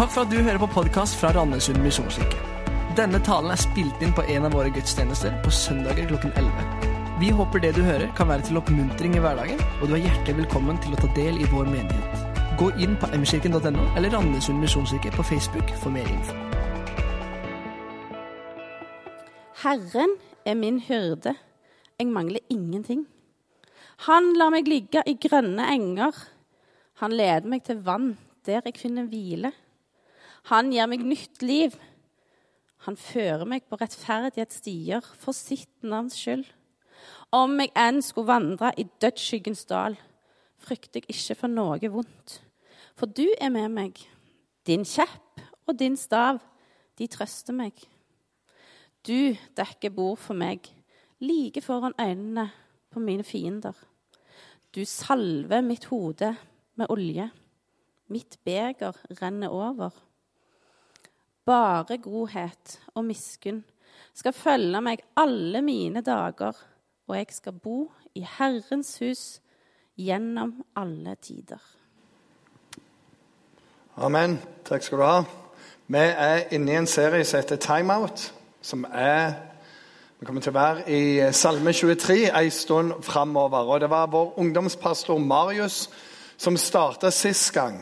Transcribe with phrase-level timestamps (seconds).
[0.00, 2.38] Takk for at du hører på podkast fra Randesund misjonskirke.
[2.96, 6.86] Denne talen er spilt inn på en av våre gudstjenester på søndager klokken 11.
[7.20, 10.38] Vi håper det du hører kan være til oppmuntring i hverdagen, og du er hjertelig
[10.38, 12.24] velkommen til å ta del i vår menighet.
[12.56, 16.40] Gå inn på mkirken.no eller Randesund misjonskirke på Facebook for mer info.
[19.66, 20.16] Herren
[20.48, 21.36] er min hyrde,
[22.00, 23.04] jeg mangler ingenting.
[24.08, 26.28] Han lar meg ligge i grønne enger.
[27.04, 28.14] Han leder meg til vann,
[28.48, 29.52] der jeg finner hvile.
[30.48, 31.76] Han gir meg nytt liv.
[32.86, 36.46] Han fører meg på rettferdighetsstier for sitt navns skyld.
[37.32, 39.98] Om jeg enn skulle vandre i dødsskyggens dal,
[40.60, 42.40] frykter jeg ikke for noe vondt.
[42.96, 44.00] For du er med meg.
[44.66, 46.40] Din kjepp og din stav,
[46.98, 47.76] de trøster meg.
[49.06, 50.66] Du dekker bord for meg,
[51.20, 52.50] like foran øynene
[52.92, 53.76] på mine fiender.
[54.74, 56.34] Du salver mitt hode
[56.76, 57.30] med olje.
[58.08, 59.90] Mitt beger renner over.
[61.50, 63.64] Bare godhet og miskunn
[64.14, 66.54] skal følge meg alle mine dager,
[67.08, 69.22] og jeg skal bo i Herrens hus
[69.98, 71.58] gjennom alle tider.
[73.96, 74.38] Amen.
[74.64, 75.22] Takk skal du ha.
[75.90, 79.32] Vi er inne i en serie som heter Time Out, som er
[80.20, 83.64] Vi kommer til å være i Salme 23 en stund framover.
[83.64, 85.88] Og det var vår ungdomspastor Marius
[86.36, 87.80] som starta sist gang.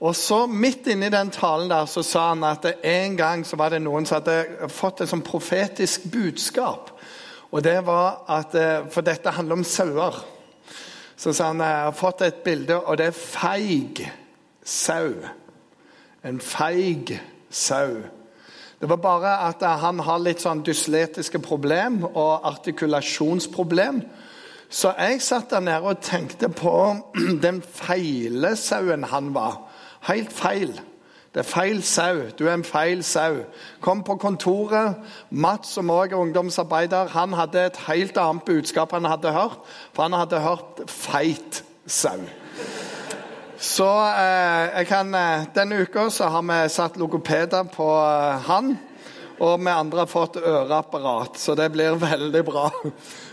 [0.00, 3.74] Og så Midt inni den talen der så sa han at en gang så var
[3.74, 6.92] det noen som hadde fått et sånn profetisk budskap.
[7.50, 8.54] Og det var at,
[8.92, 10.20] For dette handler om sauer.
[11.18, 14.04] Så sa han jeg har fått et bilde, og det er feig
[14.62, 15.16] sau.
[16.22, 17.16] En feig
[17.50, 17.98] sau.
[18.78, 24.04] Det var bare at han har litt sånn dysletiske problem og artikulasjonsproblem.
[24.70, 26.74] Så jeg satt der nede og tenkte på
[27.46, 29.64] den feile sauen han var.
[30.06, 30.80] Helt feil.
[31.34, 32.22] Det er feil sau.
[32.38, 33.42] Du er en feil sau.
[33.80, 34.96] Kom på kontoret.
[35.30, 39.60] Mats, som også er ungdomsarbeider, han hadde et helt annet budskap han hadde hørt.
[39.92, 42.18] For han hadde hørt feit sau.
[43.58, 48.76] Så eh, kan, eh, Denne uka så har vi satt logopeder på eh, han.
[49.38, 52.70] Og vi andre har fått øreapparat, så det blir veldig bra.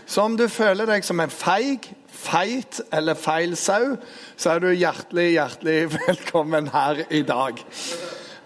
[0.06, 3.96] Så om du føler deg som en feig, feit eller feil sau,
[4.36, 7.60] så er du hjertelig, hjertelig velkommen her i dag.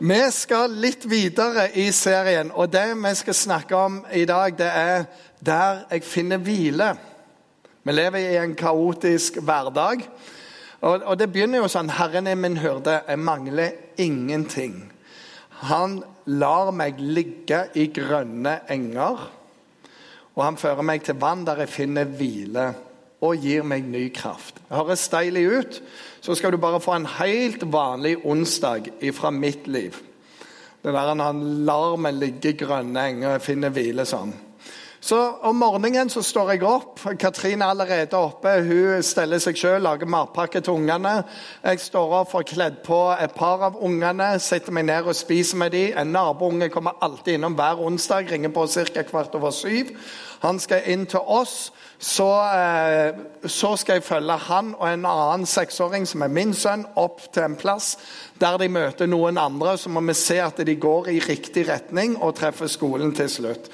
[0.00, 4.68] Vi skal litt videre i serien, og det vi skal snakke om i dag, det
[4.68, 5.04] er
[5.44, 6.94] der jeg finner hvile.
[7.84, 10.06] Vi lever i en kaotisk hverdag.
[10.80, 14.86] Og, det begynner jo sånn Herren er min hyrde, jeg mangler ingenting.
[15.68, 15.98] Han
[16.32, 19.26] lar meg ligge i grønne enger,
[20.32, 22.70] og han fører meg til vann der jeg finner hvile
[23.20, 24.60] og gir meg ny kraft.
[24.72, 25.80] Høres deilig ut.
[26.20, 29.96] Så skal du bare få en helt vanlig onsdag fra mitt liv.
[30.82, 34.32] Det der Han lar meg ligge i grønne enger og finner hvile sånn.
[35.00, 37.00] Så Om morgenen så står jeg opp.
[37.18, 38.52] Katrine er allerede oppe.
[38.60, 41.22] Hun steller seg sjøl, lager matpakke til ungene.
[41.64, 45.56] Jeg står opp, får kledd på et par av ungene, setter meg ned og spiser
[45.56, 45.96] med dem.
[45.96, 49.02] En nabounge kommer alltid innom hver onsdag, ringer på ca.
[49.02, 49.96] kvart over syv.
[50.44, 51.72] Han skal inn til oss.
[52.00, 56.86] Så, eh, så, skal jeg følge han og en annen seksåring, som er min sønn,
[56.96, 57.98] opp til en plass
[58.40, 59.76] der de møter noen andre.
[59.76, 63.68] Så må vi se at de går i riktig retning og treffer skolen til slutt.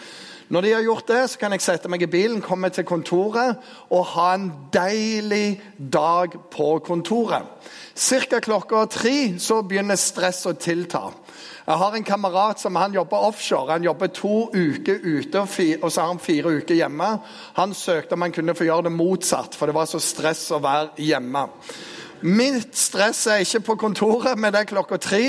[0.49, 3.59] Når de har gjort det, så kan jeg sette meg i bilen, komme til kontoret
[3.91, 7.49] og ha en deilig dag på kontoret.
[7.97, 8.39] Ca.
[8.45, 11.09] klokka tre så begynner stress å tilta.
[11.67, 13.73] Jeg har en kamerat som han jobber offshore.
[13.73, 15.43] Han jobber to uker ute,
[15.83, 17.09] og så har han fire uker hjemme.
[17.59, 20.63] Han søkte om han kunne få gjøre det motsatt, for det var så stress å
[20.63, 21.49] være hjemme.
[22.23, 25.25] Mitt stress er ikke på kontoret, men det er klokka tre.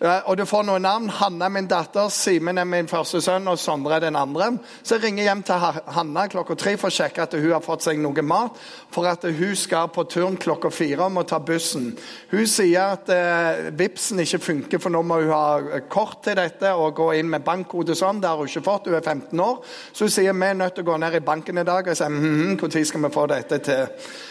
[0.00, 1.10] Og du får noen navn.
[1.12, 4.54] Hanne er min datter, Simen er min første sønn, og Sondre er den andre.
[4.80, 5.60] Så jeg ringer hjem til
[5.92, 8.56] Hanne klokka tre for å sjekke at hun har fått seg noe mat.
[8.94, 11.90] For at hun skal på turn klokka fire og må ta bussen.
[12.32, 16.72] Hun sier at eh, Vipsen ikke funker, for nå må hun ha kort til dette
[16.72, 18.24] og gå inn med bankkode sånn.
[18.24, 19.60] Det har hun ikke fått, hun er 15 år.
[19.92, 21.84] Så hun sier vi er nødt til å gå ned i banken i dag.
[21.84, 23.86] Og jeg sier -hmm, når skal vi få dette til?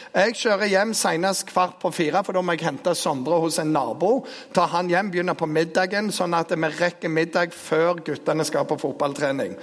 [0.10, 3.70] Jeg kjører hjem senest kvart på fire, for da må jeg hente Sondre hos en
[3.76, 4.24] nabo.
[4.58, 8.80] Ta han hjem, begynner på middagen, sånn at vi rekker middag før guttene skal på
[8.82, 9.54] fotballtrening.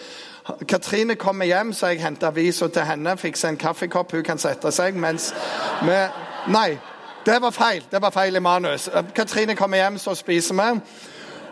[0.71, 4.71] Katrine kommer hjem, så jeg henter avisa til henne, fikser en kaffekopp, hun kan sette
[4.71, 5.33] seg mens
[5.83, 5.99] vi
[6.47, 6.77] Nei,
[7.27, 7.83] det var feil.
[7.91, 8.87] Det var feil i manus.
[9.15, 10.69] Katrine kommer hjem, så spiser vi.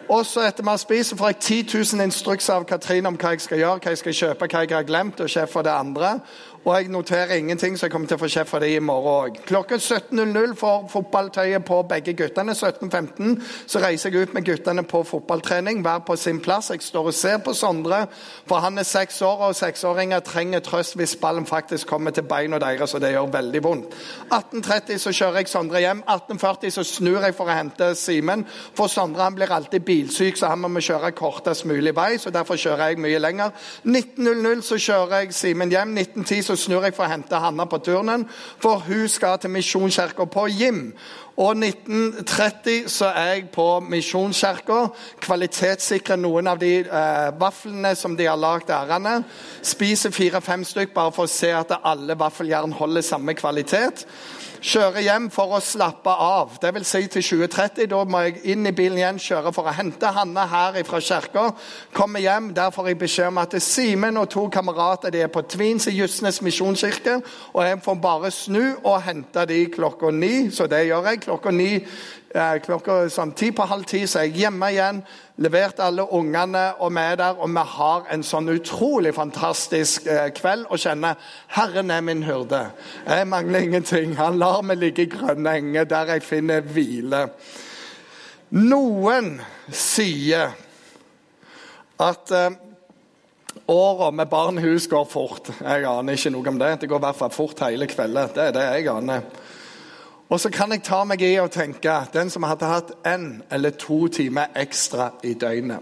[0.08, 3.40] Og så etter vi spiser, får jeg 10 000 instrukser av Katrine om hva jeg
[3.40, 6.18] skal gjøre, hva jeg skal kjøpe, hva jeg har glemt, og sjef for det andre.
[6.64, 9.28] Og jeg noterer ingenting, så jeg kommer til å få kjeft for det i morgen
[9.28, 9.40] òg.
[9.44, 12.54] Klokken 17.00 får fotballtøyet på begge guttene.
[12.56, 13.34] 17.15
[13.68, 16.70] så reiser jeg ut med guttene på fotballtrening, hver på sin plass.
[16.72, 18.06] Jeg står og ser på Sondre,
[18.48, 22.58] for han er seks år, og seksåringer trenger trøst hvis ballen faktisk kommer til beina
[22.62, 23.98] deres, og det gjør veldig vondt.
[24.32, 26.00] 18.30 så kjører jeg Sondre hjem.
[26.08, 28.46] 18.40 så snur jeg for å hente Simen.
[28.72, 32.56] For Sondre han blir alltid bilsyk, så han må kjøre kortest mulig vei, så derfor
[32.56, 33.52] kjører jeg mye lenger.
[33.84, 35.92] 19.00 så kjører jeg Simen hjem.
[36.00, 38.26] 19.10 så snur jeg for å hente Hanna på turnen,
[38.62, 40.86] for hun skal til Misjonskirka på Jim.
[41.36, 44.84] Og 1930 så er jeg på Misjonskirka.
[45.24, 49.16] Kvalitetssikrer noen av de eh, vaflene som de har lagd ærene.
[49.62, 54.06] Spiser fire-fem stykk bare for å se at alle vaffeljern holder samme kvalitet.
[54.64, 56.54] Kjører hjem for å slappe av.
[56.56, 57.84] Det vil si til 2030.
[57.92, 61.42] Da må jeg inn i bilen igjen, kjøre for å hente Hanne her fra kirka.
[61.92, 65.42] Kommer hjem, der får jeg beskjed om at Simen og to kamerater de er på
[65.52, 67.18] Tvins i Justnes misjonskirke.
[67.52, 71.23] Og jeg får bare snu og hente de klokka ni, så det gjør jeg.
[71.24, 71.78] Klokka ni
[72.34, 74.96] Eh, klokka sånn ti på halv ti så er jeg hjemme igjen.
[75.44, 77.36] Levert alle ungene, og vi er der.
[77.38, 81.14] Og vi har en sånn utrolig fantastisk eh, kveld og kjenner
[81.54, 82.64] Herren er min hyrde.
[83.06, 84.16] Jeg mangler ingenting.
[84.18, 87.22] Han lar meg ligge i grønne enger der jeg finner hvile.
[88.50, 89.36] Noen
[89.70, 90.58] sier
[92.02, 92.58] at eh,
[93.70, 95.54] åra med barn i hus går fort.
[95.60, 96.76] Jeg aner ikke noe om det.
[96.82, 98.34] Det går i hvert fall fort hele kvelden.
[98.34, 99.43] Det er det jeg aner.
[100.34, 103.70] Og så kan jeg ta meg i å tenke den som hadde hatt én eller
[103.78, 105.78] to timer ekstra i døgnet.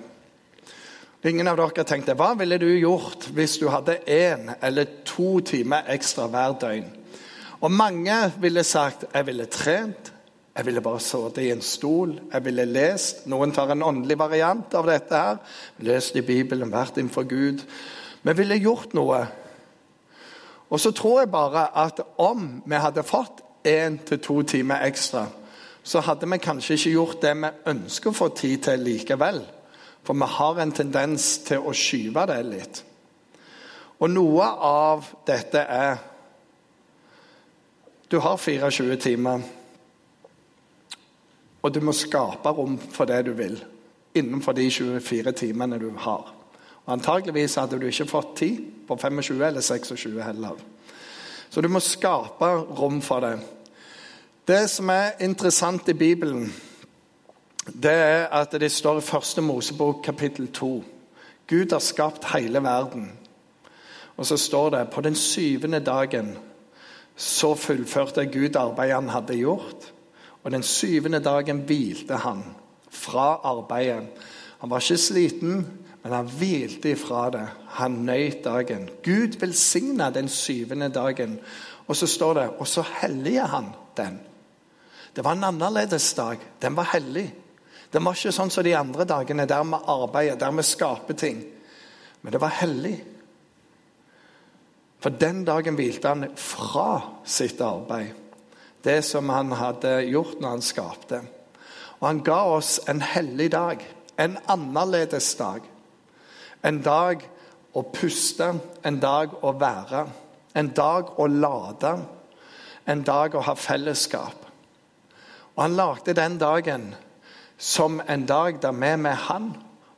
[1.24, 5.88] Ingen av dere tenkte hva ville du gjort hvis du hadde én eller to timer
[5.94, 6.90] ekstra hver døgn?
[7.64, 10.10] Og mange ville sagt jeg ville trent,
[10.52, 13.22] jeg ville bare sittet i en stol, jeg ville lest.
[13.32, 15.16] Noen tar en åndelig variant av dette.
[15.16, 15.38] her,
[15.78, 17.64] Lest i Bibelen, vært innenfor Gud.
[18.22, 19.22] Vi ville gjort noe.
[20.68, 25.26] Og så tror jeg bare at om vi hadde fått én til to timer ekstra,
[25.82, 29.42] så hadde vi kanskje ikke gjort det vi ønsker å få tid til likevel.
[30.02, 32.82] For vi har en tendens til å skyve det litt.
[34.02, 36.08] Og noe av dette er
[38.10, 39.40] Du har 24 timer,
[41.62, 43.56] og du må skape rom for det du vil
[44.14, 46.34] innenfor de 24 timene du har.
[46.84, 50.60] Og Antageligvis hadde du ikke fått tid på 25 eller 26 heller.
[51.52, 53.34] Så du må skape rom for det.
[54.48, 56.46] Det som er interessant i Bibelen,
[57.66, 60.70] det er at det står i første Mosebok kapittel 2.
[61.48, 63.10] Gud har skapt hele verden.
[64.16, 66.32] Og så står det på den syvende dagen
[67.16, 69.92] så fullførte Gud arbeidet han hadde gjort.
[70.42, 72.46] Og den syvende dagen hvilte han
[72.88, 74.08] fra arbeidet.
[74.58, 75.66] Han var ikke sliten,
[76.02, 77.44] men han hvilte ifra det.
[77.78, 78.88] Han nøyt dagen.
[79.02, 81.38] Gud velsigna den syvende dagen.
[81.86, 84.20] Og så står det Og så helliger han den.
[85.16, 86.38] Det var en annerledes dag.
[86.62, 87.34] Den var hellig.
[87.92, 91.42] Den var ikke sånn som de andre dagene der vi arbeider, der vi skaper ting.
[92.22, 92.96] Men det var hellig.
[95.02, 98.14] For den dagen hvilte han fra sitt arbeid.
[98.82, 101.20] Det som han hadde gjort når han skapte.
[102.00, 103.84] Og han ga oss en hellig dag.
[104.18, 105.71] En annerledes dag.
[106.62, 107.24] En dag
[107.74, 108.52] å puste,
[108.84, 110.04] en dag å være.
[110.54, 111.94] En dag å lade.
[112.86, 114.46] En dag å ha fellesskap.
[115.54, 116.92] Og han lagde den dagen
[117.58, 119.50] som en dag der vi er med han,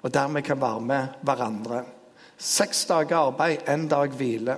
[0.03, 1.85] og der vi kan være med hverandre.
[2.39, 4.57] Seks dager arbeid, én dag hvile.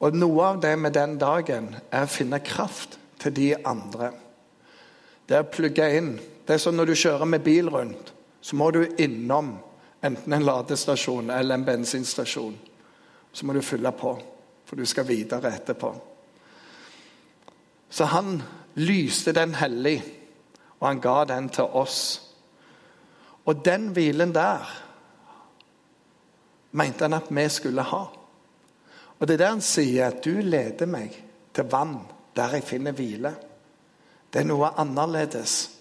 [0.00, 4.12] Og noe av det med den dagen er å finne kraft til de andre.
[5.28, 6.12] Det er å plugge inn.
[6.46, 9.56] Det er som når du kjører med bil rundt, så må du innom
[10.00, 12.58] enten en ladestasjon eller en bensinstasjon.
[13.32, 14.14] Så må du fylle på,
[14.64, 15.94] for du skal videre etterpå.
[17.88, 18.42] Så han
[18.74, 20.02] lyste den hellig,
[20.78, 22.00] og han ga den til oss.
[23.44, 24.68] Og den hvilen der
[26.70, 28.04] mente han at vi skulle ha.
[29.18, 31.24] Og det er der han sier at 'du leder meg
[31.54, 31.98] til vann
[32.36, 33.34] der jeg finner hvile'.
[34.32, 35.77] Det er noe annerledes.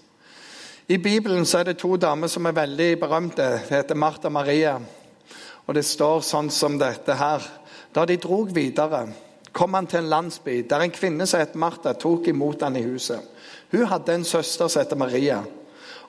[0.90, 3.44] I Bibelen så er det to damer som er veldig berømte.
[3.68, 4.78] Det heter Martha Maria.
[5.68, 7.44] Og det står sånn som dette her.
[7.92, 9.02] Da de drog videre
[9.52, 12.86] kom han til en landsby der en kvinne som het Martha, tok imot han i
[12.86, 13.20] huset.
[13.74, 15.42] Hun hadde en søster som het Maria.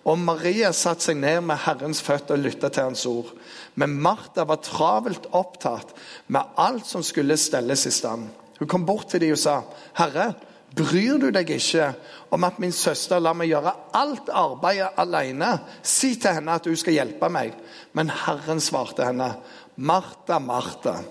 [0.06, 3.34] Og Maria satte seg ned med Herrens føtter og lyttet til hans ord.
[3.74, 5.90] Men Martha var travelt opptatt
[6.30, 8.30] med alt som skulle stelles i stand.
[8.60, 9.62] Hun kom bort til dem og sa,
[9.98, 10.36] 'Herre,
[10.76, 11.92] bryr du deg ikke
[12.30, 16.76] om at min søster lar meg gjøre alt arbeidet alene?' 'Si til henne at hun
[16.76, 17.54] skal hjelpe meg.'
[17.92, 19.34] Men Herren svarte henne,
[19.76, 21.02] 'Martha, Martha.'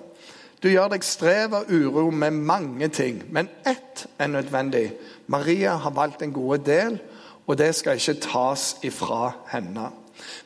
[0.64, 4.94] Du gjør deg strev og uro med mange ting, men ett er nødvendig.
[5.28, 7.00] Maria har valgt en god del,
[7.48, 9.90] og det skal ikke tas ifra henne.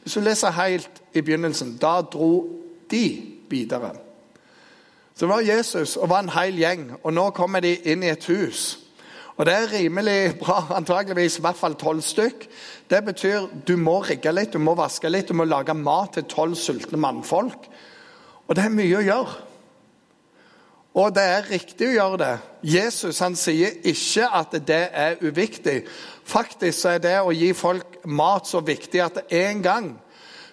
[0.03, 2.59] Hvis du leser helt i begynnelsen, da dro
[2.91, 3.91] de videre.
[5.15, 8.11] Så det var Jesus og var en hel gjeng, og nå kommer de inn i
[8.11, 8.80] et hus.
[9.41, 12.43] Og det er rimelig bra, antageligvis i hvert fall tolv stykk.
[12.89, 16.27] Det betyr du må rigge litt, du må vaske litt, du må lage mat til
[16.29, 17.65] tolv sultne mannfolk.
[18.45, 19.39] Og det er mye å gjøre.
[21.01, 22.35] Og det er riktig å gjøre det.
[22.75, 25.79] Jesus han sier ikke at det er uviktig.
[26.27, 29.89] Faktisk så er det å gi folk mat så viktig at en gang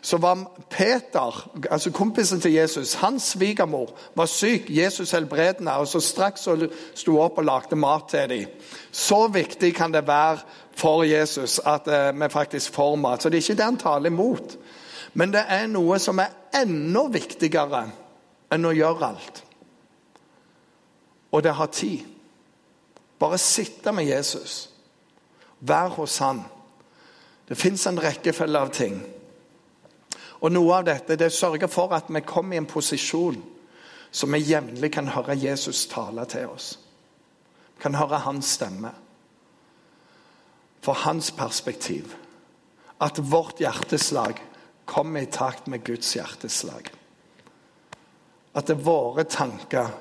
[0.01, 4.67] så var Peter, altså kompisen til Jesus, hans svigermor var syk.
[4.69, 6.49] Jesus helbredet henne, og så straks
[6.95, 8.47] sto opp og lagde mat til dem.
[8.93, 10.39] Så viktig kan det være
[10.77, 13.23] for Jesus at uh, vi faktisk får mat.
[13.23, 14.57] Så det er ikke det han taler imot.
[15.15, 17.89] Men det er noe som er enda viktigere
[18.55, 19.43] enn å gjøre alt.
[21.33, 22.07] Og det har tid.
[23.19, 24.71] Bare sitte med Jesus.
[25.61, 26.45] Vær hos han.
[27.49, 29.01] Det fins en rekkefølge av ting.
[30.41, 33.41] Og noe av dette det sørger for at vi kommer i en posisjon
[34.11, 36.79] så vi jevnlig kan høre Jesus tale til oss.
[37.81, 38.93] Kan høre hans stemme.
[40.83, 42.15] For hans perspektiv.
[43.01, 44.41] At vårt hjerteslag
[44.89, 46.89] kommer i takt med Guds hjerteslag.
[48.57, 49.93] At våre tanker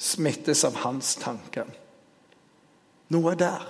[0.00, 1.68] smittes av hans tanker.
[3.12, 3.66] Noe der.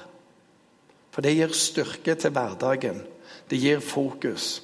[1.10, 3.02] For det gir styrke til hverdagen.
[3.50, 4.60] Det gir fokus.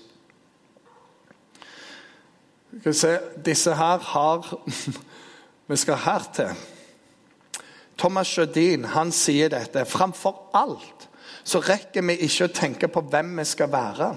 [2.81, 4.59] Skal vi se, Disse her har
[5.69, 6.51] Vi skal her til.
[7.99, 9.85] Thomas Sjødin han sier dette.
[9.85, 11.09] Framfor alt
[11.47, 14.11] så rekker vi ikke å tenke på hvem vi skal være.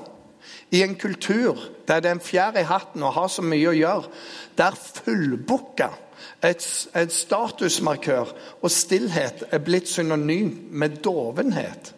[0.73, 3.77] I en kultur der det er en fjær i hatten og har så mye å
[3.77, 4.11] gjøre,
[4.57, 5.89] der fullbooka
[6.45, 11.93] et, et statusmarkør og stillhet er blitt synonym med dovenhet.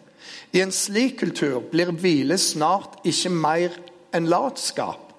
[0.52, 3.76] I en slik kultur blir hvile snart ikke mer
[4.12, 5.11] enn latskap.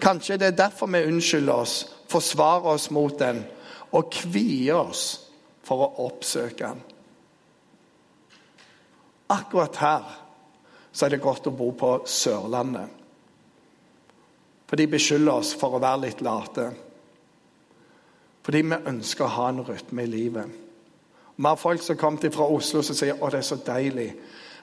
[0.00, 1.78] Kanskje det er derfor vi unnskylder oss,
[2.08, 3.42] forsvarer oss mot den
[3.92, 5.04] og kvier oss
[5.66, 6.82] for å oppsøke den.
[9.28, 10.06] Akkurat her
[10.92, 12.94] så er det godt å bo på Sørlandet.
[14.68, 16.68] For de beskylder oss for å være litt late.
[18.44, 20.56] Fordi vi ønsker å ha en rytme i livet.
[21.36, 24.08] Vi har folk som kommer fra Oslo som sier å det er så deilig.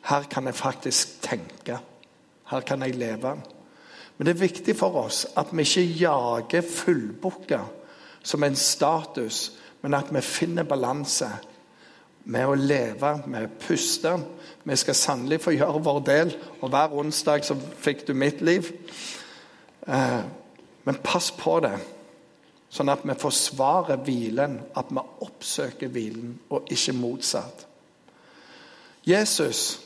[0.05, 1.79] Her kan jeg faktisk tenke.
[2.49, 3.35] Her kan jeg leve.
[4.17, 7.59] Men det er viktig for oss at vi ikke jager fullbooka
[8.25, 11.29] som en status, men at vi finner balanse
[12.25, 14.15] med å leve, med å puste.
[14.65, 16.31] Vi skal sannelig få gjøre vår del,
[16.61, 18.71] og hver onsdag så fikk du mitt liv.
[19.87, 20.23] Eh,
[20.85, 21.75] men pass på det,
[22.73, 27.67] sånn at vi forsvarer hvilen, at vi oppsøker hvilen, og ikke motsatt.
[29.05, 29.81] Jesus,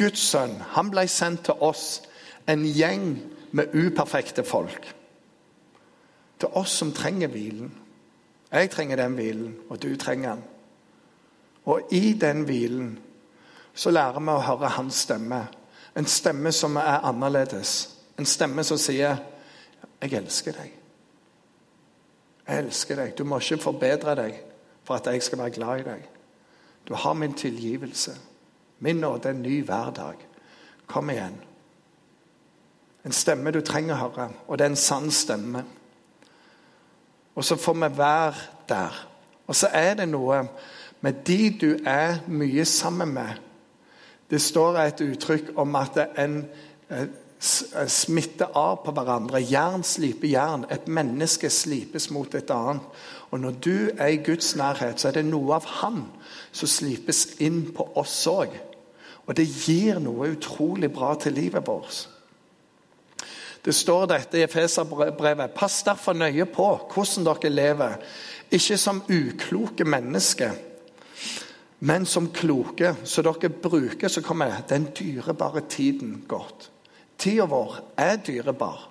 [0.00, 2.00] Guds sønn, han ble sendt til oss,
[2.46, 3.22] en gjeng
[3.52, 4.94] med uperfekte folk.
[6.40, 7.72] Til oss som trenger hvilen.
[8.52, 10.44] Jeg trenger den hvilen, og du trenger den.
[11.64, 12.98] Og i den hvilen
[13.74, 15.46] så lærer vi å høre hans stemme.
[15.96, 17.90] En stemme som er annerledes.
[18.18, 19.16] En stemme som sier
[20.02, 20.72] 'Jeg elsker deg'.
[22.48, 23.18] Jeg elsker deg.
[23.18, 24.40] Du må ikke forbedre deg
[24.84, 26.08] for at jeg skal være glad i deg.
[26.88, 28.16] Du har min tilgivelse.
[28.78, 30.14] Min nåde er en ny hver dag.
[30.86, 31.40] Kom igjen.
[33.04, 35.64] En stemme du trenger å høre, og det er en sann stemme.
[37.34, 38.34] Og så får vi være
[38.68, 39.08] der.
[39.46, 40.44] Og så er det noe
[41.02, 43.40] med de du er mye sammen med.
[44.30, 46.38] Det står et uttrykk om at en
[46.90, 49.42] eh, eh, smitter av på hverandre.
[49.42, 50.64] Jern sliper jern.
[50.70, 52.86] Et menneske slipes mot et annet.
[53.30, 56.04] Og når du er i Guds nærhet, så er det noe av Han
[56.52, 58.54] som slipes inn på oss òg.
[59.26, 62.06] Og det gir noe utrolig bra til livet vårt.
[63.64, 65.54] Det står dette i Efeserbrevet.
[65.54, 67.96] Pass derfor nøye på hvordan dere lever.
[68.50, 70.50] Ikke som ukloke mennesker,
[71.80, 76.70] men som kloke, så dere bruker så kommer det, den dyrebare tiden godt.
[77.18, 78.88] Tida vår er dyrebar,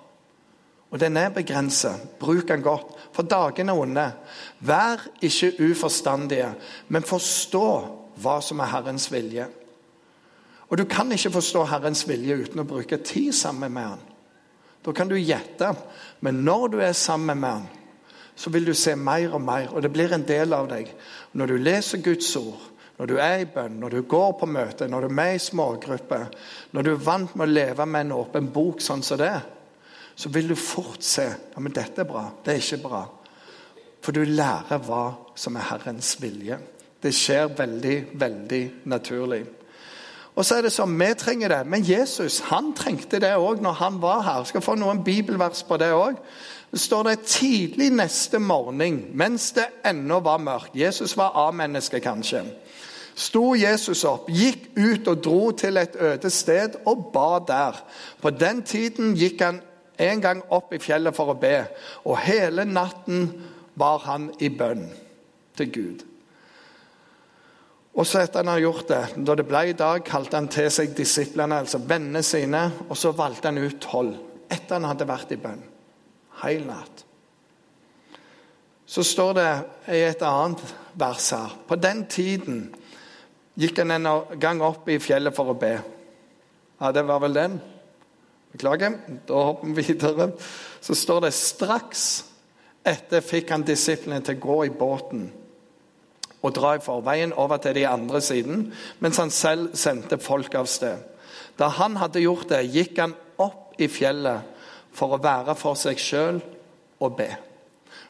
[0.90, 2.08] og den er begrenset.
[2.20, 4.06] Bruk den godt, for dagene er onde.
[4.60, 6.52] Vær ikke uforstandige,
[6.88, 7.66] men forstå
[8.20, 9.46] hva som er Herrens vilje.
[10.68, 14.11] Og Du kan ikke forstå Herrens vilje uten å bruke tid sammen med Han.
[14.82, 15.72] Da kan du gjette.
[16.20, 17.70] Men når du er sammen med han,
[18.34, 20.88] så vil du se mer og mer, og det blir en del av deg.
[21.36, 24.88] Når du leser Guds ord, når du er i bønn, når du går på møte,
[24.88, 26.28] når du er med i smågrupper,
[26.72, 29.34] når du er vant med å leve med en åpen bok sånn som det,
[30.14, 33.02] så vil du fort se ja, men dette er bra, det er ikke bra.
[34.02, 35.04] For du lærer hva
[35.38, 36.58] som er Herrens vilje.
[37.02, 39.42] Det skjer veldig, veldig naturlig.
[40.34, 43.72] Og så er det sånn, Vi trenger det, men Jesus han trengte det òg når
[43.72, 44.38] han var her.
[44.38, 46.16] Jeg skal få noen bibelvers på det òg.
[46.72, 52.46] Det står det tidlig neste morgen, mens det ennå var mørkt Jesus var A-menneske, kanskje.
[53.14, 57.76] Sto Jesus opp, gikk ut og dro til et øde sted og ba der.
[58.22, 59.60] På den tiden gikk han
[59.98, 61.66] en gang opp i fjellet for å be,
[62.08, 63.28] og hele natten
[63.76, 64.88] var han i bønn
[65.56, 66.06] til Gud.
[67.92, 70.70] Og så etter han har gjort det, Da det ble i dag, kalte han til
[70.72, 74.16] seg disiplene, altså vennene sine, og så valgte han ut tolv
[74.52, 75.62] etter han hadde vært i bønn.
[76.42, 77.04] Heil natt.
[78.86, 79.50] Så står det
[79.94, 80.60] i et annet
[81.00, 82.66] vers her På den tiden
[83.56, 84.08] gikk han en
[84.40, 85.76] gang opp i fjellet for å be.
[86.80, 87.60] Ja, det var vel den.
[88.52, 88.98] Beklager.
[89.28, 90.32] Da hopper vi videre.
[90.80, 92.24] Så står det straks
[92.84, 95.30] etter fikk han disiplene til å gå i båten
[96.42, 100.66] og dra i forveien over til de andre siden, mens han selv sendte folk av
[100.66, 100.98] sted.
[101.58, 104.48] Da han hadde gjort det, gikk han opp i fjellet
[104.92, 106.40] for å være for seg sjøl
[107.02, 107.30] og be.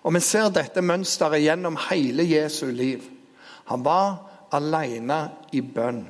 [0.02, 3.04] Og Vi ser dette mønsteret gjennom hele Jesu liv.
[3.70, 4.16] Han var
[4.52, 5.20] alene
[5.52, 6.02] i bønn.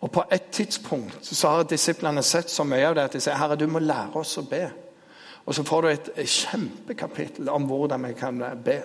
[0.00, 3.38] Og På et tidspunkt så har disiplene sett så mye av det at de sier
[3.38, 4.68] Herre, du må lære oss å be.
[5.46, 8.80] Og så får du et kjempekapittel om hvordan vi kan be.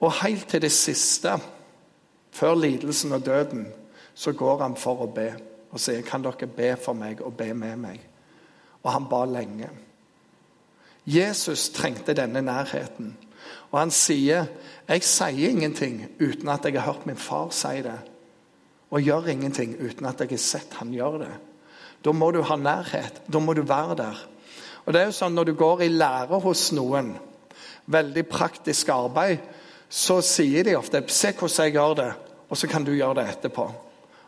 [0.00, 1.32] Og helt til det siste,
[2.32, 3.66] før lidelsen og døden,
[4.14, 5.32] så går han for å be
[5.70, 8.06] og sier, 'Kan dere be for meg og be med meg?'
[8.82, 9.68] Og han ba lenge.
[11.06, 13.16] Jesus trengte denne nærheten.
[13.70, 14.46] Og han sier,
[14.88, 18.10] 'Jeg sier ingenting uten at jeg har hørt min far si det.'
[18.90, 21.38] 'Og gjør ingenting uten at jeg har sett han gjøre det.'
[22.04, 23.22] Da må du ha nærhet.
[23.32, 24.26] Da må du være der.
[24.86, 27.18] Og det er jo sånn Når du går i lære hos noen,
[27.86, 29.38] veldig praktisk arbeid,
[29.90, 32.14] så sier de ofte 'Se hvordan jeg gjør det',
[32.48, 33.62] og så kan du gjøre det etterpå.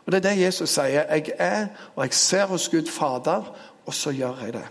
[0.05, 1.05] Og Det er det Jesus sier.
[1.13, 4.67] Jeg er, og jeg ser hos Gud Fader, og så gjør jeg det.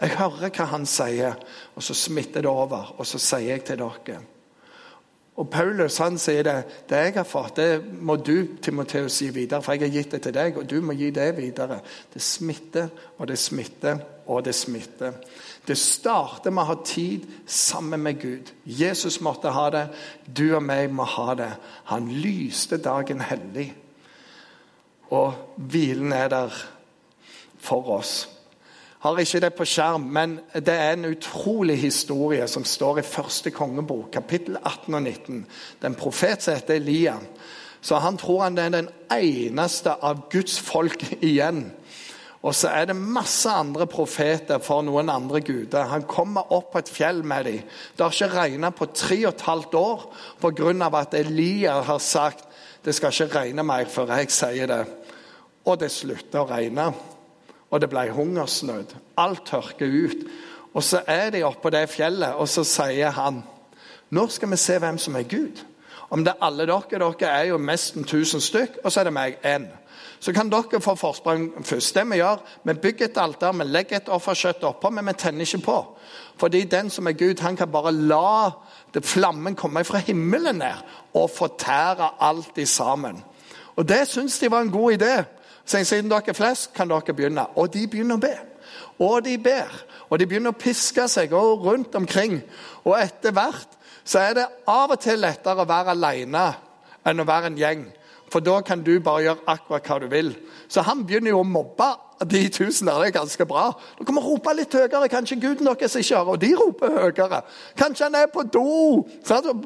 [0.00, 1.34] Jeg hører hva han sier,
[1.76, 4.18] og så smitter det over, og så sier jeg til dere.
[5.34, 6.56] Og Paulus han sier det.
[6.90, 10.20] Det jeg har fått, det må du Timoteus, gi videre, for jeg har gitt det
[10.22, 11.80] til deg, og du må gi det videre.
[12.12, 15.18] Det smitter, og det smitter, og det smitter.
[15.66, 18.50] Det starter med å ha tid sammen med Gud.
[18.64, 19.86] Jesus måtte ha det,
[20.26, 21.50] du og meg må ha det.
[21.88, 23.70] Han lyste dagen hellig.
[25.08, 26.58] Og hvilen er der
[27.64, 28.28] for oss.
[29.04, 33.52] Har ikke det på skjerm, men det er en utrolig historie som står i første
[33.52, 35.42] kongebok, kapittel 18 og 19.
[35.82, 37.18] Den profet som heter Elia.
[37.84, 41.66] Så han tror han er den eneste av Guds folk igjen
[42.44, 45.86] og så er det masse andre profeter for noen andre guder.
[45.88, 47.62] Han kommer opp på et fjell med dem.
[47.96, 50.02] Det har ikke regnet på tre og et halvt år
[50.42, 50.90] pga.
[51.00, 52.44] at Elia har sagt
[52.84, 54.84] det skal ikke regne mer før jeg sier det.
[55.64, 56.92] Og det slutta å regne.
[57.70, 58.92] Og det ble hungersnød.
[59.16, 60.26] Alt tørker ut.
[60.74, 63.42] Og så er de oppå på det fjellet, og så sier han
[64.10, 65.64] Nå skal vi se hvem som er Gud.
[66.10, 69.14] Om det er alle dere, dere er jo nesten 1000 stykk, og så er det
[69.16, 69.64] meg én
[70.20, 71.94] så kan dere få forsprang først.
[71.94, 75.40] Det Vi gjør, vi bygger et alter, vi legger et offerkjøtt oppå, men vi tenner
[75.40, 75.78] ikke på.
[76.38, 78.50] Fordi den som er Gud, han kan bare la
[79.02, 80.82] flammen komme fra himmelen ned
[81.14, 83.24] og fortære alt i sammen.
[83.76, 85.24] Og Det syns de var en god idé.
[85.64, 87.46] Så siden dere er flest, kan dere begynne.
[87.56, 88.34] Og de begynner å be.
[88.98, 89.72] Og de ber.
[90.10, 92.42] Og de begynner å piske seg og rundt omkring.
[92.84, 93.68] Og etter hvert
[94.04, 96.44] så er det av og til lettere å være alene
[97.04, 97.86] enn å være en gjeng.
[98.34, 100.32] For da kan du bare gjøre akkurat hva du vil.
[100.66, 101.86] Så han begynner jo å mobbe
[102.26, 102.98] de tusen der.
[102.98, 103.68] Det er ganske bra.
[103.98, 105.06] Dere må rope litt høyere.
[105.12, 106.32] Kanskje guden deres ikke hører.
[106.34, 107.40] Og de roper høyere.
[107.78, 109.04] Kanskje han er på do.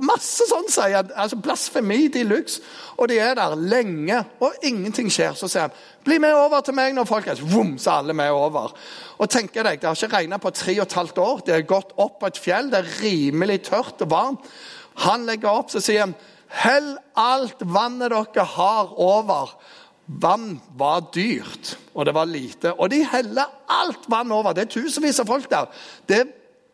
[0.04, 1.16] Masse sånn sier han.
[1.16, 2.60] Altså Blasfemi de luxe.
[2.98, 5.32] Og de er der lenge, og ingenting skjer.
[5.38, 8.34] Så sier han bli med over til meg når folk er Vom, så alle med
[8.34, 8.74] over.
[9.16, 11.44] Og tenker deg, Det har ikke regnet på tre og et halvt år.
[11.46, 12.68] Det er gått opp på et fjell.
[12.68, 14.50] Det er rimelig tørt og varmt.
[15.08, 19.52] Han legger opp, så sier han Hell alt vannet dere har, over.
[20.06, 22.72] Vann var dyrt, og det var lite.
[22.80, 24.56] Og de heller alt vann over.
[24.56, 25.68] Det er tusenvis av folk der.
[26.08, 26.22] Det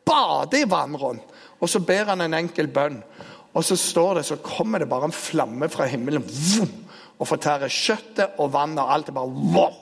[0.06, 1.32] bader i vann rundt.
[1.58, 3.00] Og så ber han en enkel bønn.
[3.54, 6.72] Og så står det, så kommer det bare en flamme fra himmelen vroom,
[7.18, 9.08] og fortærer kjøttet og vannet og alt.
[9.08, 9.76] er bare wow.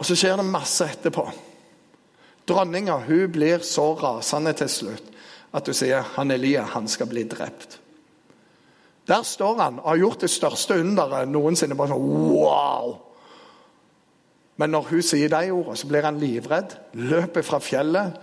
[0.00, 1.26] Og så skjer det masse etterpå.
[2.48, 5.10] Dronninga hun blir så rasende til slutt
[5.52, 7.78] at du sier han Elia han skal bli drept.
[9.08, 11.74] Der står han og har gjort det største underet noensinne.
[11.74, 12.98] bare sånn, wow!
[14.60, 16.76] Men når hun sier de ordene, så blir han livredd.
[16.92, 18.20] Løper fra fjellet.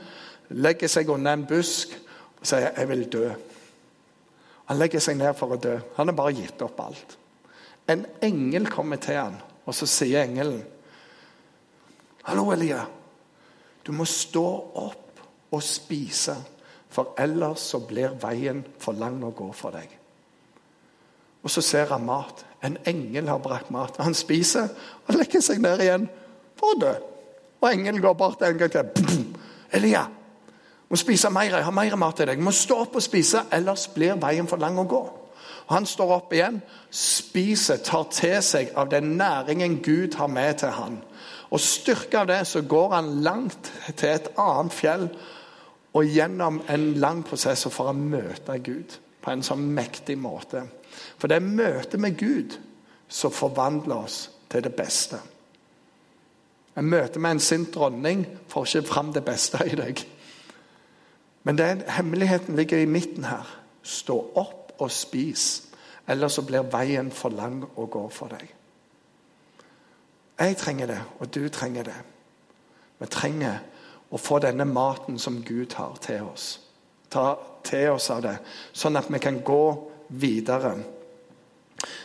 [0.50, 1.92] legger seg under en busk
[2.40, 3.36] og sier 'jeg vil dø'.
[4.66, 5.80] Han legger seg ned for å dø.
[5.96, 7.18] Han har bare gitt opp alt.
[7.88, 9.36] En engel kommer til han,
[9.66, 10.64] og så sier engelen
[12.24, 12.86] 'Hallo, Elia.
[13.88, 15.20] Du må stå opp
[15.52, 16.36] og spise,
[16.90, 19.98] for ellers så blir veien for lang å gå for deg.'
[21.44, 22.46] Og så ser han mat.
[22.64, 23.96] En engel har brakt mat.
[24.00, 24.68] Han spiser
[25.08, 26.10] og legger seg ned igjen
[26.58, 26.94] for å dø.
[27.62, 28.90] Og engelen går bort en gang til.
[29.72, 30.08] Elia,
[30.90, 31.56] må spise mer.
[31.56, 32.42] Jeg har mer mat til deg.
[32.44, 35.02] Må stå opp og spise, ellers blir veien for lang å gå.
[35.68, 40.62] Og Han står opp igjen, spiser, tar til seg av den næringen Gud har med
[40.62, 41.02] til han.
[41.52, 45.10] Og styrke av det så går han langt til et annet fjell
[45.98, 50.62] og gjennom en lang prosess for å møte Gud på en sånn mektig måte.
[51.18, 52.58] For det er møtet med Gud
[53.10, 54.20] som forvandler oss
[54.52, 55.20] til det beste.
[56.78, 60.04] En møte med en sint dronning får ikke fram det beste i deg.
[61.48, 63.48] Men det, hemmeligheten ligger i midten her.
[63.82, 65.64] Stå opp og spis,
[66.08, 68.52] ellers så blir veien for lang å gå for deg.
[70.38, 71.98] Jeg trenger det, og du trenger det.
[73.00, 73.64] Vi trenger
[74.12, 76.60] å få denne maten som Gud har, til oss.
[77.10, 78.38] Ta til oss av det,
[78.74, 79.64] sånn at vi kan gå
[80.10, 80.76] videre.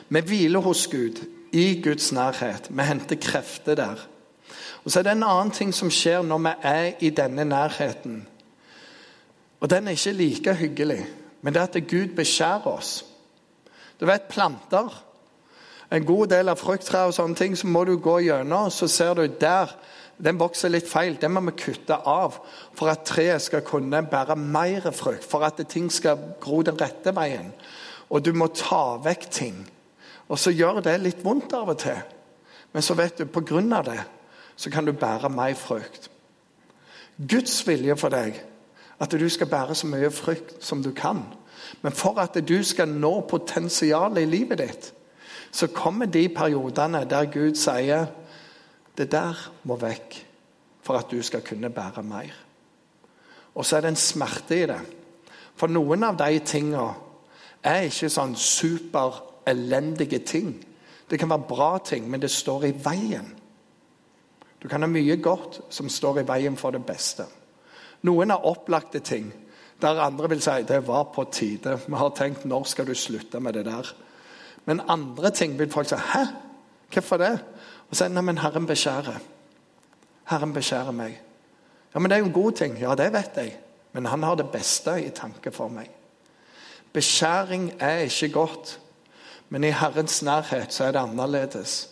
[0.08, 2.70] Vi hviler hos Gud, i Guds nærhet.
[2.70, 4.08] Vi henter krefter der.
[4.84, 8.26] Og Så er det en annen ting som skjer når vi er i denne nærheten.
[9.60, 11.06] Og Den er ikke like hyggelig,
[11.42, 13.04] men det er at Gud beskjærer oss.
[14.00, 15.04] Du vet, planter
[15.92, 19.14] En god del av frukttrær og sånne ting, så må du gå gjennom, så ser
[19.14, 19.68] du der
[20.22, 21.16] den vokser litt feil.
[21.20, 22.38] Den må vi kutte av
[22.78, 25.26] for at treet skal kunne bære mer frukt.
[25.26, 27.50] For at ting skal gro den rette veien.
[28.10, 29.58] Og du må ta vekk ting.
[30.28, 31.98] Og så gjør det litt vondt av og til.
[32.72, 34.00] Men så vet du, på grunn av det
[34.56, 36.08] så kan du bære mer frukt.
[37.18, 38.38] Guds vilje for deg
[39.02, 41.24] at du skal bære så mye frukt som du kan.
[41.82, 44.92] Men for at du skal nå potensialet i livet ditt,
[45.52, 48.06] så kommer de periodene der Gud sier
[48.98, 50.18] det der må vekk
[50.82, 52.32] for at du skal kunne bære mer.
[53.54, 54.80] Og så er det en smerte i det.
[55.56, 56.88] For noen av de tingene
[57.62, 60.54] er ikke sånn superelendige ting.
[61.10, 63.28] Det kan være bra ting, men det står i veien.
[64.62, 67.26] Du kan ha mye godt som står i veien for det beste.
[68.02, 69.30] Noen har opplagte ting
[69.82, 71.78] der andre vil si det var på tide.
[71.86, 73.94] Vi har tenkt når skal du slutte med det der?
[74.64, 76.24] Men andre ting vil folk si hæ?
[76.92, 77.32] Hvorfor det?
[77.90, 79.20] Og så nei, men Herren beskjærer.
[80.30, 81.18] Herren beskjærer meg.
[81.94, 82.78] Ja, men det er jo en god ting.
[82.80, 83.56] Ja, det vet jeg.
[83.92, 85.90] Men han har det beste i tanke for meg.
[86.92, 88.78] Beskjæring er ikke godt,
[89.48, 91.88] men i Herrens nærhet så er det annerledes.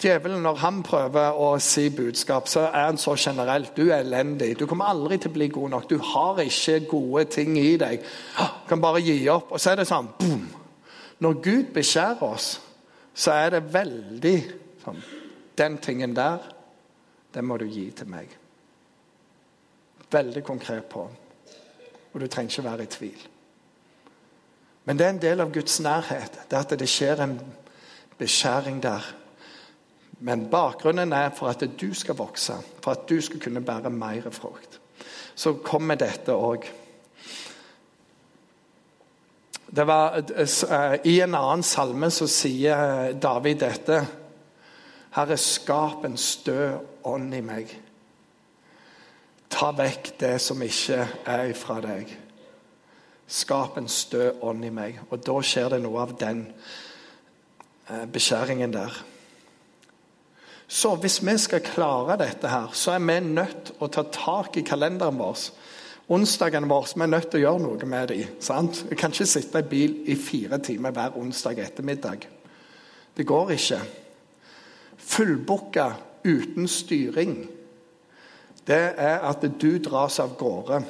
[0.00, 3.76] Djevelen, når han prøver å si budskap, så er han så generelt.
[3.76, 4.58] Du er elendig.
[4.60, 5.86] Du kommer aldri til å bli god nok.
[5.90, 8.04] Du har ikke gode ting i deg.
[8.36, 9.52] Du kan bare gi opp.
[9.52, 10.44] Og så er det sånn boom.
[11.24, 12.58] Når Gud beskjærer oss,
[13.14, 14.38] så er det veldig
[14.84, 15.02] sånn
[15.54, 16.42] Den tingen der,
[17.34, 18.32] den må du gi til meg.
[20.10, 21.04] Veldig konkret på.
[22.12, 23.20] Og du trenger ikke være i tvil.
[24.84, 26.40] Men det er en del av Guds nærhet.
[26.50, 27.36] Det at det skjer en
[28.18, 29.06] beskjæring der
[30.24, 34.30] men bakgrunnen er for at du skal vokse, for at du skal kunne bære mer
[34.30, 34.80] frukt.
[35.34, 36.64] Så kommer dette òg.
[39.74, 40.22] Det var,
[40.70, 43.96] eh, I en annen salme så sier David dette.
[45.16, 47.72] Herre, skap en stø ånd i meg.
[49.50, 52.12] Ta vekk det som ikke er ifra deg.
[53.26, 55.00] Skap en stø ånd i meg.
[55.10, 56.46] Og da skjer det noe av den
[57.90, 59.02] eh, beskjæringen der.
[60.68, 64.56] Så hvis vi skal klare dette, her, så er vi nødt til å ta tak
[64.56, 65.48] i kalenderen vår.
[66.08, 68.32] Onsdagene vår vi er nødt til å gjøre noe med dem.
[68.44, 68.82] Sant?
[68.90, 72.26] Jeg kan ikke sitte i bil i fire timer hver onsdag ettermiddag.
[73.16, 73.78] Det går ikke.
[74.98, 75.86] Fullbooka
[76.24, 77.38] uten styring,
[78.66, 80.82] det er at du dras av gårde.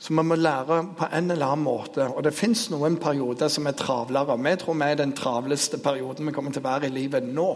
[0.00, 2.06] Så vi må lære på en eller annen måte.
[2.08, 4.36] Og det fins noen perioder som er travlere.
[4.36, 7.50] Vi tror vi er den travleste perioden vi kommer til å være i livet nå.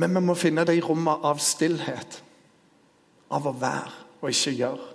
[0.00, 2.22] Men vi må finne det i rommet av stillhet.
[3.32, 4.88] Av å være og ikke gjøre.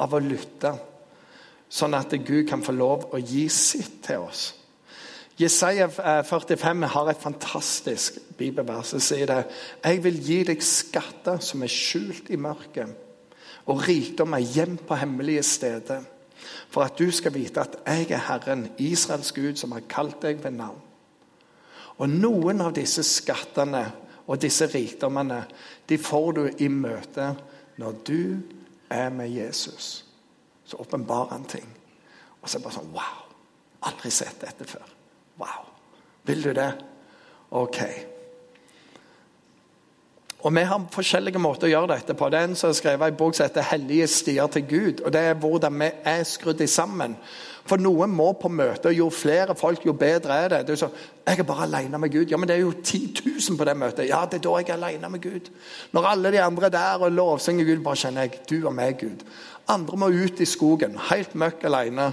[0.00, 0.72] Av å lytte.
[1.70, 4.48] Sånn at Gud kan få lov å gi sitt til oss.
[5.40, 8.90] Jesaja 45 eh, har et fantastisk bibelvers.
[8.96, 9.44] Det sier det.
[9.84, 13.06] Jeg vil gi deg skatter som er skjult i mørket
[13.70, 16.02] og rikdom er gjemt på hemmelige steder.
[16.70, 20.40] For at du skal vite at jeg er Herren, Israels Gud, som har kalt deg
[20.42, 20.80] ved navn.
[22.00, 23.84] Og noen av disse skattene
[24.26, 25.42] og disse rikdommene,
[25.88, 27.34] de får du i møte
[27.80, 28.22] når du
[28.90, 30.04] er med Jesus.
[30.64, 31.66] Så åpenbarer han ting.
[32.42, 33.26] Og så er det bare sånn Wow!
[33.88, 34.88] Aldri sett dette før.
[35.40, 35.68] Wow.
[36.28, 36.70] Vil du det?
[37.56, 37.78] OK.
[40.40, 42.28] Og Vi har forskjellige måter å gjøre dette på.
[42.28, 45.04] Det er en som har skrevet en bok som heter 'Hellige stier til Gud'.
[45.04, 47.16] og Det er hvordan vi er skrudd sammen.
[47.70, 50.66] For noen må på møte, og jo flere folk, jo bedre er det.
[50.66, 50.88] det er så,
[51.26, 53.14] 'Jeg er bare alene med Gud.' Ja, men det er jo 10
[53.48, 54.08] 000 på det møtet.
[54.08, 55.50] Ja, det er da jeg er alene med Gud.
[55.92, 59.02] Når alle de andre er der og lovsynger Gud, bare kjenner jeg 'Du og meg,
[59.02, 59.24] Gud'.
[59.70, 62.08] Andre må ut i skogen, helt møkk alene.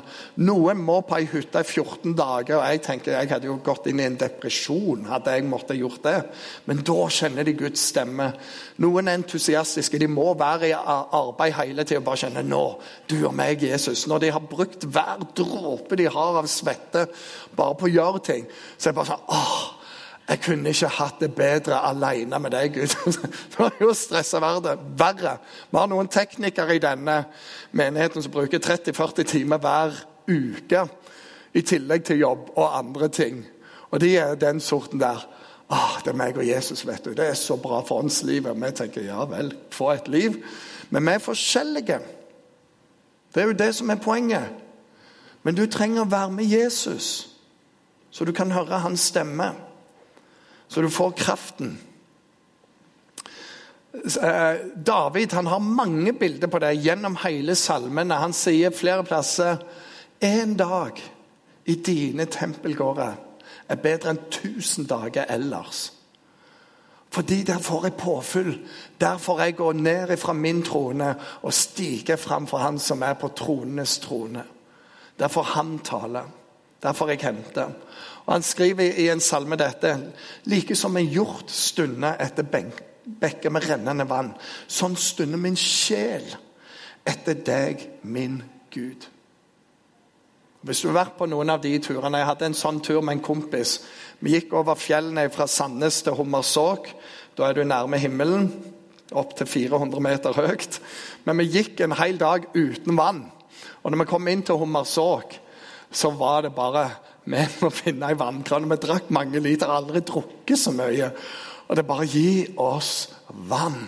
[0.46, 2.60] Noen må på ei hytte i 14 dager.
[2.60, 6.04] og Jeg tenker jeg hadde jo gått inn i en depresjon hadde jeg måttet gjort
[6.04, 6.17] det.
[6.65, 8.30] Men da kjenner de Guds stemme.
[8.84, 9.98] Noen er entusiastiske.
[9.98, 12.63] De må være i arbeid hele tida og bare kjenne nå,
[13.10, 14.06] du og meg, Jesus.
[14.08, 17.08] Når de har brukt hver dråpe de har av svette
[17.58, 18.46] bare på å gjøre ting,
[18.78, 19.78] så jeg bare sånn åh,
[20.28, 22.96] jeg kunne ikke hatt det bedre alene med deg, Gud.
[23.52, 25.38] Det var jo stressa verre.
[25.72, 27.22] Vi har noen teknikere i denne
[27.72, 29.96] menigheten som bruker 30-40 timer hver
[30.28, 30.84] uke.
[31.56, 33.40] I tillegg til jobb og andre ting.
[33.88, 35.24] Og de er den sorten der.
[35.72, 37.14] Ah, det er meg og Jesus, vet du.
[37.16, 38.56] Det er så bra for åndslivet.
[38.56, 40.42] Vi tenker ja vel, få et liv.
[40.90, 42.00] Men vi er forskjellige.
[43.32, 44.67] Det er jo det som er poenget.
[45.43, 47.30] Men du trenger å være med Jesus,
[48.12, 49.52] så du kan høre hans stemme.
[50.67, 51.78] Så du får kraften.
[53.93, 58.19] Eh, David han har mange bilder på det gjennom hele salmene.
[58.19, 59.63] Han sier flere plasser
[60.21, 60.97] En dag
[61.65, 63.13] i dine tempelgårder
[63.69, 65.91] er bedre enn tusen dager ellers.
[67.13, 68.50] Fordi der får jeg påfyll.
[69.02, 73.13] Der får jeg gå ned fra min trone og stige fram for Han som er
[73.13, 74.43] på tronenes trone.
[75.20, 76.30] Der får Han taler.
[76.84, 77.72] Derfor jeg henter.
[78.26, 79.96] Og Han skriver i en salme dette
[80.46, 82.44] like som en hjort stunder etter
[83.22, 84.34] bekker med rennende vann.
[84.68, 86.28] Sånn stunder min sjel
[87.08, 88.42] etter deg, min
[88.74, 89.08] Gud.
[90.68, 93.18] Hvis du har vært på noen av de turene Jeg hadde en sånn tur med
[93.18, 93.78] en kompis.
[94.20, 96.90] Vi gikk over fjellene fra Sandnes til Hummersåk.
[97.38, 98.50] Da er du nærme himmelen.
[99.16, 100.82] Opp til 400 meter høyt.
[101.24, 103.24] Men vi gikk en hel dag uten vann.
[103.84, 105.38] Og når vi kom inn til Hummersåk,
[105.91, 106.88] så var det bare
[107.28, 108.70] vi må finne ei vannkran.
[108.72, 111.10] Vi drakk mange liter, aldri drukket så mye.
[111.67, 112.30] Og det er bare gi
[112.63, 112.91] oss
[113.50, 113.82] vann.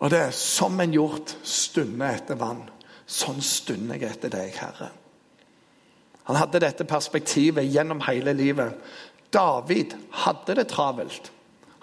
[0.00, 2.64] Og det er som en hjort stunder etter vann.
[3.06, 4.88] Sånn stunder jeg etter deg, Herre.
[6.26, 8.74] Han hadde dette perspektivet gjennom hele livet.
[9.32, 9.94] David
[10.24, 11.30] hadde det travelt.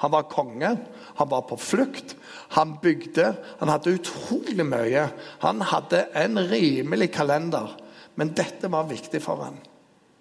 [0.03, 0.73] Han var konge,
[1.15, 2.15] han var på flukt,
[2.53, 3.35] han bygde.
[3.59, 5.07] Han hadde utrolig mye.
[5.41, 7.75] Han hadde en rimelig kalender,
[8.15, 9.57] men dette var viktig for ham.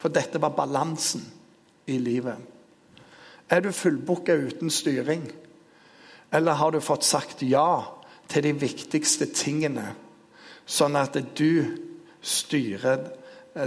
[0.00, 1.24] For dette var balansen
[1.86, 2.36] i livet.
[3.48, 5.26] Er du fullbooka uten styring?
[6.32, 7.84] Eller har du fått sagt ja
[8.28, 9.92] til de viktigste tingene,
[10.64, 11.76] sånn at du
[12.22, 13.10] styrer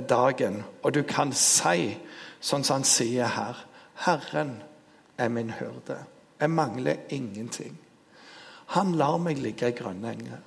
[0.09, 1.93] dagen, og du kan si,
[2.41, 3.61] sånn som han sier her,
[3.95, 4.63] 'Herren
[5.17, 5.99] er min hyrde.
[6.39, 7.77] Jeg mangler ingenting.'
[8.65, 10.39] Han lar meg ligge i grønne enger.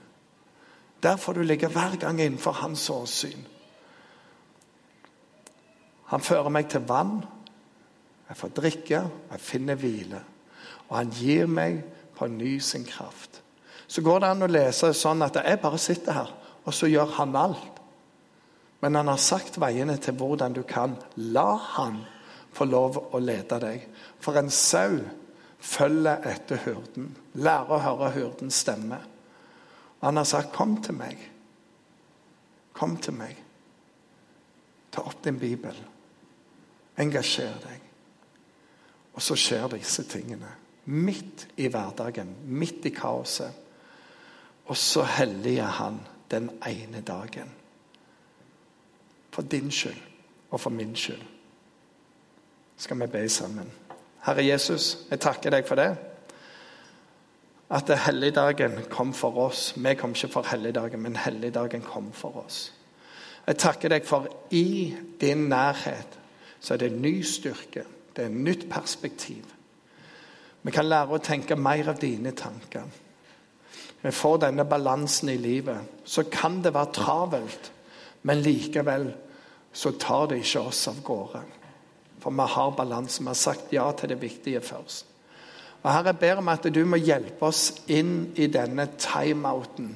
[1.02, 3.46] Der får du ligge hver gang innenfor hans åsyn.
[6.10, 7.20] Han fører meg til vann.
[8.28, 10.20] Jeg får drikke, jeg finner hvile.
[10.88, 11.84] Og han gir meg
[12.16, 13.42] på ny sin kraft.
[13.86, 16.32] Så går det an å lese sånn at jeg bare sitter her,
[16.64, 17.78] og så gjør han alt.
[18.80, 20.96] Men han har sagt veiene til hvordan du kan.
[21.16, 22.02] La han
[22.52, 23.86] få lov å lede deg.
[24.20, 24.98] For en sau
[25.58, 27.16] følger etter hyrden.
[27.34, 29.00] Lærer å høre hyrdens stemme.
[30.00, 31.30] Han har sagt, 'Kom til meg.
[32.72, 33.36] Kom til meg.
[34.92, 35.84] Ta opp din bibel.'
[36.98, 37.80] Engasjer deg.
[39.14, 40.48] Og så skjer disse tingene.
[40.84, 43.52] Midt i hverdagen, midt i kaoset.
[44.66, 47.50] Og så helliger han den ene dagen.
[49.30, 50.02] For din skyld
[50.50, 51.22] og for min skyld
[52.76, 53.70] skal vi be sammen.
[54.26, 55.90] Herre Jesus, jeg takker deg for det.
[57.70, 59.74] At helligdagen kom for oss.
[59.76, 62.72] Vi kom ikke for helligdagen, men helligdagen kom for oss.
[63.46, 66.18] Jeg takker deg for i din nærhet
[66.60, 67.84] så er det ny styrke.
[68.16, 69.44] Det er nytt perspektiv.
[70.62, 72.88] Vi kan lære å tenke mer av dine tanker.
[74.02, 75.78] Vi får denne balansen i livet.
[76.04, 77.72] Så kan det være travelt,
[78.22, 79.12] men likevel
[79.72, 81.42] så tar det ikke oss av gårde.
[82.20, 83.22] For vi har balanse.
[83.22, 85.06] Vi har sagt ja til det viktige først.
[85.82, 89.92] Og Herre, jeg ber om at du må hjelpe oss inn i denne timeouten.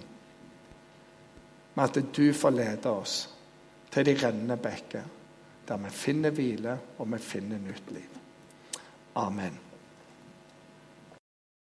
[1.75, 3.17] Med at du får lede oss
[3.93, 5.11] til de rennende bekker
[5.69, 8.19] der vi finner hvile og vi finner nytt liv.
[9.15, 9.72] Amen.